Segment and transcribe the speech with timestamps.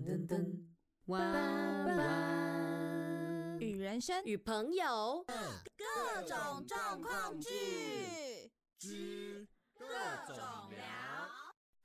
[0.00, 0.66] 噔噔噔，
[1.06, 1.20] 弯
[1.84, 5.22] 弯与人生与朋友
[5.76, 9.86] 各种状况剧之各
[10.26, 10.36] 种
[10.70, 10.80] 聊。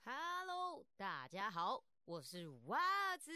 [0.05, 3.33] Hello，大家好，我是袜子。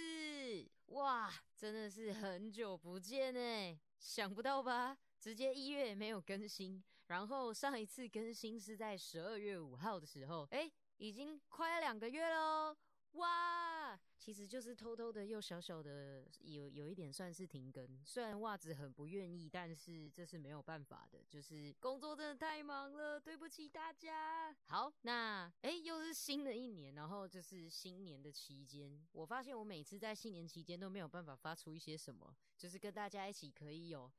[0.85, 4.97] 哇，真的是很久不见哎，想不到吧？
[5.19, 12.77] 直接一月没有更新，然后上一次更新是在十二月五号的时候，哎，已经快要两个月喽。
[13.13, 24.53] 哇，其实就是偷偷的又小小的有有一点算是停更，虽然袜子很不愿意，但是这是没有办法的，就是工作真的太忙了，对不起大家。
[24.67, 34.11] 好，那诶又是新的一年，然后就是新年的期间，我发现我每次在新年期间都没有办法发出一些什么，就是跟大家一起可以有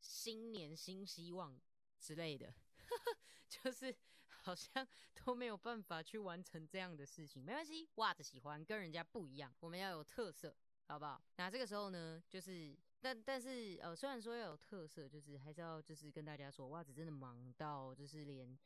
[0.00, 1.56] 新年新希望
[2.00, 2.52] 之类的。
[3.48, 3.94] 就是
[4.44, 4.86] 好像
[5.24, 10.54] 都没有办法去完成这样的事情，没关系，袜子喜欢跟人家不一样，我们要有特色，
[10.86, 11.20] 好不好？
[11.36, 18.58] 那这个时候呢，就是但但是呃，虽然说要有特色，就是还是要就是跟大家说，袜子真的忙到就是连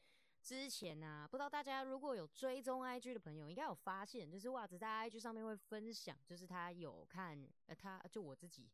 [0.43, 8.69] 之前啊，不知道大家如果有追踪 IG 的朋友，应该有发现，就是袜子在 IG 上面会分享，就是他有看呃，他就我自己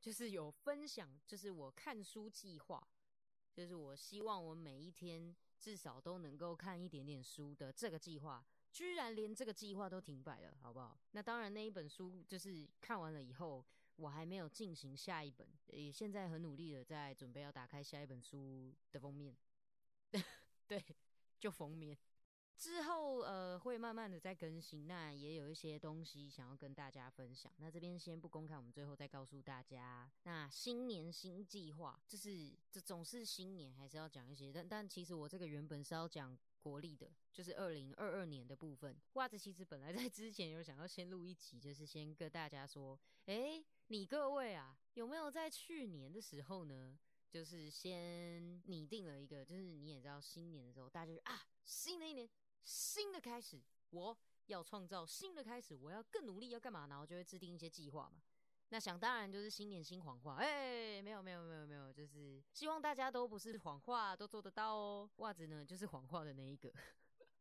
[0.00, 2.82] 就是有分享，就是我看书计划。
[3.54, 10.98] 就是我希望我每一天至少都能够看一点点书的这个计划，居然连这个计划都停摆了，好不好？
[11.12, 13.64] 那当然，那一本书就是看完了以后，
[13.96, 19.36] 我还没有进行下一本，也现在很努力的在准备要打开下一本书的封面，
[20.66, 20.84] 对，
[21.38, 21.96] 就封面。
[22.56, 27.52] 之后呃会慢慢的再更新，那也有一些东西想要跟大家分享。
[27.58, 30.10] 那这边先不公开，我们最后再告诉大家。
[30.22, 38.96] 那新年新计划，就是这总是新年还是要讲一些，但但其实我这个原本是要讲国历的，就是二零二二年的部分。
[39.12, 52.26] 袜子其实本来在之前有想要先录一集，就是先跟大家说，诶，你各位啊，有没有在去年的时候呢，就是先拟定了一个，就是你也知道新年的时候，大家就啊，新的一年。
[52.66, 56.88] 新的开始，我要创造新的开始，我要更努力，要干嘛？
[56.88, 58.20] 然后就会制定一些计划嘛。
[58.70, 65.08] 那想当然就是新年新谎话，哎，没有没有没有没有，就是希望大家都不是谎话，都做得到哦。
[65.18, 66.72] 袜子呢，就是谎话的那一个。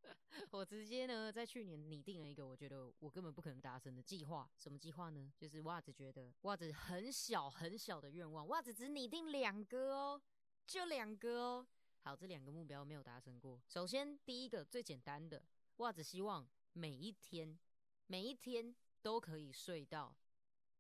[0.51, 4.47] 我直接呢，在去年拟定了一个我觉得我根本不可能达成的计划。
[4.55, 5.33] 什么计划呢？
[5.35, 10.21] 就是袜子觉得袜子很小很小的愿望，袜子只拟定两个哦，
[10.67, 11.67] 就两个哦。
[12.05, 13.59] 好，这两个目标没有达成过。
[13.67, 15.43] 首先，第一个最简单的，
[15.77, 17.57] 袜子希望每一天
[18.05, 20.15] 每一天都可以睡到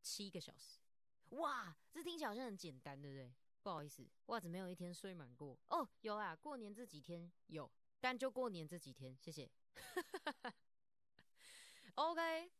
[0.03, 0.77] 七个小时。
[1.29, 3.33] 哇，这听起来好像很简单，对不对？
[3.63, 5.57] 不好意思，袜子没有一天睡满过。
[5.69, 7.67] 哦，有啊，过年这几天有，
[7.99, 9.49] 但就过年这几天，谢谢。
[11.95, 12.51] OK，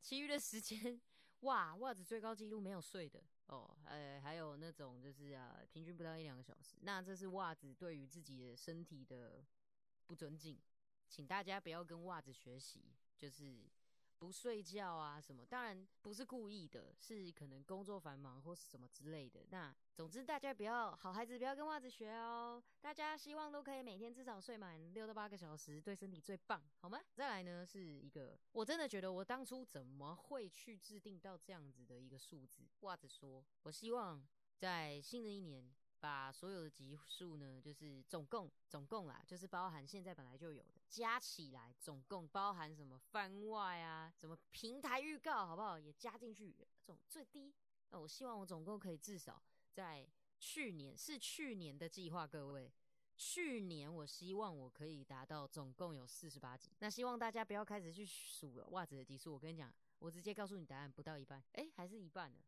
[0.00, 1.00] 其余的时间，
[1.40, 3.22] 哇，袜子最高纪录没有睡的。
[3.46, 9.44] 哦，呃，还有那种就是啊，平均不到一两个小时，那这是袜子对于自己的身体的
[10.06, 10.60] 不尊敬，
[11.08, 13.66] 请大家不要跟袜子学习，就是
[14.18, 15.46] 不睡觉啊什么。
[15.46, 19.46] 当然不是故意的，是可能工作繁忙或是什么之类的。
[19.50, 22.62] 那总之大家不要，好孩子不要跟袜子学哦。
[22.80, 27.00] 大家希望都可以每天至少睡满六到八个小时，对身体最棒，好吗？
[27.14, 32.64] 再来呢是一个，我真的觉得我当初怎么会去制定到这样子的一个数字？
[32.80, 34.26] 袜子说，我希望
[34.56, 45.78] 在新的一年把所有的集数呢，就是总共总共啦，就是包含现在本来就有的加起来，总共包含什么番外啊，什么平台预告，好不好？
[45.78, 46.54] 也加进去，
[46.84, 47.52] 总最低。
[47.90, 49.42] 那我希望我总共可以至少。
[49.70, 52.72] 在去年是去年的计划，各位，
[53.16, 56.70] 去年我希望我可以达到总共有四十八集。
[56.78, 62.38] 那希望大家不要开始去数了袜子的集数，我跟你讲，我直接告诉你答案，不到一半，哎，还是一半呢，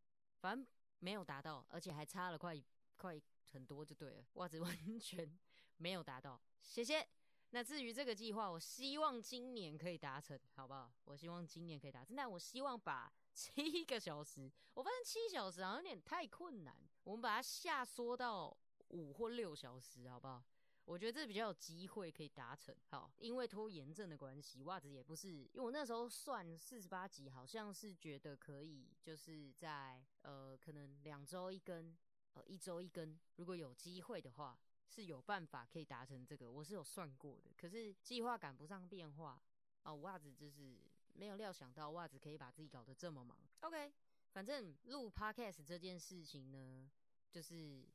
[0.41, 0.67] 反正
[0.99, 2.61] 没有达到，而且还差了快
[2.97, 3.21] 快
[3.53, 5.31] 很多就对了，袜子完全
[5.79, 7.07] 没有达到，谢谢。
[7.53, 10.93] 那至于这个计划，我希望今年可以达成，好不好？
[11.05, 13.13] 我希望今年可以达成，但我希望把。
[13.33, 18.55] 七个小时，我发现七小时好像有点太困难，我们把它下缩到
[18.89, 20.43] 五或六小时，好不好？
[20.85, 22.75] 我觉得这比较有机会可以达成。
[22.89, 31.97] 好，因为拖延症的关系，袜子也不是，因为我那时候算四十八集，好像是觉得可以，就是在呃，可能两周一根，
[32.35, 37.51] 呃，一周一根，如果有机会的话，是有办法可以达成这个，我是有算过的。
[37.57, 39.43] 可是计划赶不上变化。
[39.83, 40.79] 哦，袜子就是
[41.15, 43.39] 没有料想到袜子可以把自己搞得这么忙。
[43.61, 43.91] OK，
[44.33, 46.91] 反正录 Podcast 这件事情呢，
[47.31, 47.89] 就是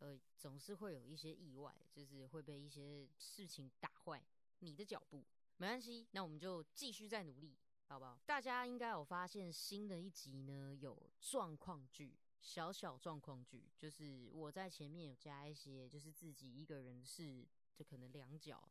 [0.00, 4.20] 呃，总是会有一些意外，就是会被一些事情打坏
[4.58, 5.24] 你的脚步。
[5.58, 8.18] 没关系，那我们就继续再努力，好不好？
[8.26, 18.68] 大家应该有发现新的一集呢，有状况剧，小小状况剧，就是我在前面有加一些，就是自己一个人是，就可能两角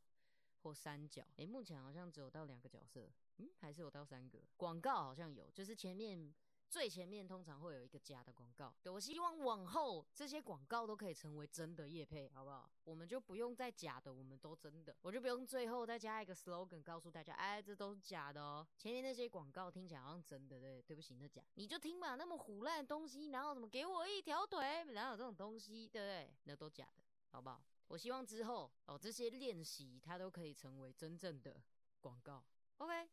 [0.62, 1.25] 或三角。
[1.38, 4.39] 诶，目前好像只有到两个角色，嗯，还是有到三个。
[4.57, 6.33] 广告好像有，就是前面。
[6.71, 12.71] 最前面通常会有一个假的广告，对我希望往后这些广告都可以成为真的叶配，好不好？
[12.85, 18.65] 我们就不用再假的，我们都真的，我就不用最后再加一个 slogan 告诉大家，哎，这都是假的哦。
[18.77, 22.15] 前面那些广告听起来好像真的，对，对不起，那假，你就听吧。
[22.15, 26.33] 那么胡烂的东西，然后什么给我一条腿，哪有这种东西，对不对？
[26.45, 27.62] 那都假的，好不好？
[27.88, 31.62] 我希望之后哦，这些练习它都可以成为真正的
[32.00, 32.41] 广告
[32.77, 33.09] ，OK。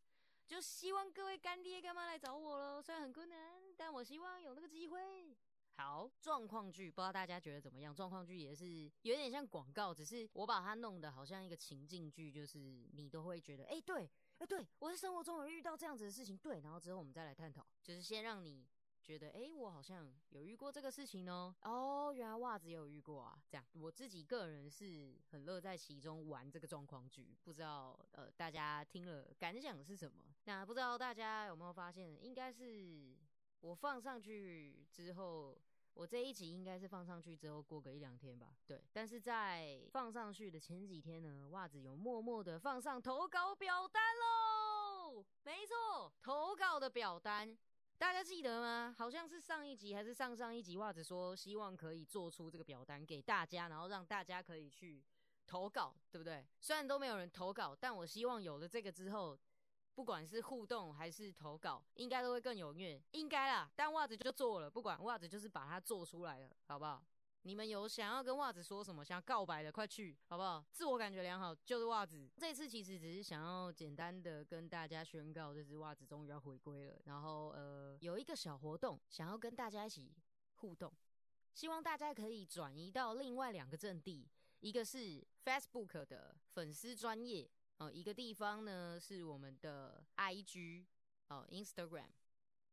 [0.49, 5.37] 就希望各位干爹干妈来找我喽，虽然很困难，但我希望有那个机会。
[5.77, 7.95] 好，状况剧不知道大家觉得怎么样？
[7.95, 12.59] 状况剧也是有点像广告，只是我把它弄得好像一个情境剧，就是
[12.95, 14.09] 你都会觉得，哎，对，
[14.39, 18.67] 哎，对我在生活中有遇到这样子的事情，对，然后之后我们再来探讨，就是先让你。
[19.08, 21.55] 觉得哎，我好像有遇过这个事情哦。
[21.62, 23.43] 哦，原来袜子也有遇过啊。
[23.49, 27.34] 这样，我自己个人是很乐在其中玩这个状况剧。
[27.43, 30.26] 不知道呃，大家听了感想是什么？
[30.44, 33.16] 那不知道大家有没有发现，应该是
[33.60, 35.58] 我放上去之后，
[35.94, 38.54] 我这一集应该是放上去之后过个一两天吧。
[38.66, 45.25] 对，但是在放上去的前几天呢，袜子有默默的放上投稿表单喽。
[45.44, 47.56] 没错，投稿的表单。
[47.99, 48.95] 大家记得吗？
[48.97, 55.05] 好像是上一集还是上上一集，袜子说希望可以做出这个表单给大家，然后让大家可以去
[55.49, 56.47] 投稿，对不对？
[56.61, 59.37] 虽然都没有人投稿，但我希望有了这个之后，
[59.97, 63.69] 不管是互动还是投稿，应该都会更踊跃，应该啦。
[63.75, 67.05] 但袜子就做了，不管袜子就是把它做出来了，好不好？
[67.43, 70.64] 你们有想要跟袜子说什么，想要告白的，快去，好不好？
[70.73, 72.29] 自我感觉良好就是袜子。
[72.37, 77.00] 这次其实只是想要简单的跟大家宣告，这只袜子终于要回归了。
[77.05, 80.12] 然后呃，有一个小活动，想要跟大家一起
[80.56, 80.93] 互动，
[81.55, 84.29] 希望大家可以转移到另外两个阵地，
[84.61, 87.49] 一个是 Facebook 的粉丝专业
[87.79, 90.85] 哦，一个地方呢是我们的 IG
[91.29, 92.08] 哦，Instagram。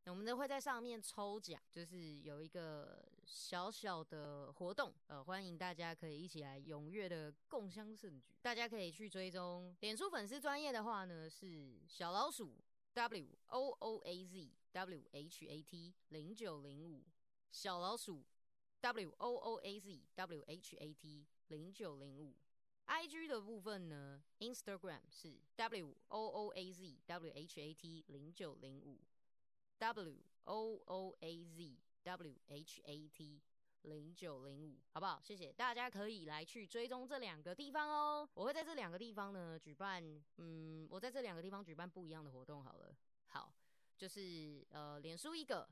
[0.08, 8.36] 我们都会在上面抽奖，就是有一个小小的活动，呃，欢迎大家可以一起来踊跃的共襄盛举。
[8.40, 12.56] 大家可以去追踪脸书粉丝专业的话呢，是小老鼠
[12.94, 17.04] W O O A Z W H A T 零九零五，
[17.52, 18.24] 小老鼠
[18.82, 22.36] W O O A Z W H A T 零九零五。
[22.86, 29.00] IG 的部分呢，Instagram 是 W O O A Z W H A T 零九零五。
[29.78, 33.42] W O O A Z W H A T
[33.82, 35.22] 零九零五，好不好？
[35.24, 38.28] 谢谢大家，可以来去追踪这两个地方哦。
[38.34, 40.04] 我会在这两个地方呢举办，
[40.38, 42.64] 嗯，我在这两个地方举办不一样的活动。
[42.64, 42.96] 好了，
[43.28, 43.54] 好，
[43.98, 45.68] 就是呃，脸书一个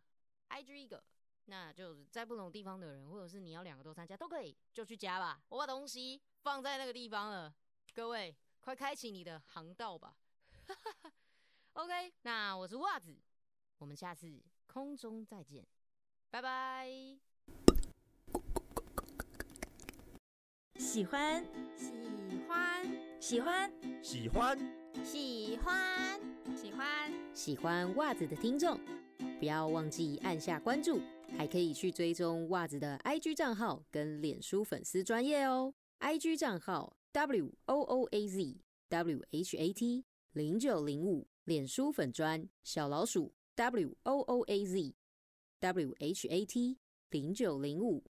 [0.50, 1.04] ，IG 一个，
[1.46, 5.42] 那就在不同地方的人，或者是你要两个都参加都可以，就去加吧。
[5.50, 7.56] 我把东西放在那个地方了，
[7.94, 10.16] 各位快开启你的航道吧。
[11.74, 13.18] OK，那我是袜子。
[13.78, 14.28] 我们下次
[14.66, 15.66] 空中再见，
[16.30, 16.90] 拜拜。
[20.80, 21.44] 喜欢，
[21.76, 22.86] 喜欢，
[23.20, 23.72] 喜欢，
[24.02, 24.58] 喜欢，
[25.04, 26.22] 喜欢，
[26.56, 28.80] 喜欢，喜欢袜子的听众，
[29.40, 31.02] 不要忘记按下关注，
[31.38, 35.74] 还可以去追踪袜子的 IG 账号跟脸书粉丝专业哦。
[36.00, 43.34] IG 账号 W O O A Z W H A T 零九零五，脸书粉专小老鼠。
[43.57, 44.95] W O O A Z
[45.61, 46.79] W H A T
[47.11, 48.05] 零九零五。